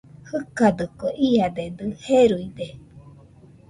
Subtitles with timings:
[0.29, 2.67] Jɨkadɨkue, iadedɨ jeruide